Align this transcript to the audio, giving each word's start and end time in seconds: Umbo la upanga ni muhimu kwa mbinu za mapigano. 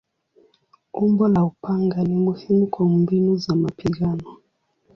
Umbo 1.01 1.23
la 1.27 1.43
upanga 1.43 1.99
ni 2.03 2.15
muhimu 2.17 2.67
kwa 2.67 2.85
mbinu 2.89 3.35
za 3.37 3.55
mapigano. 3.55 4.23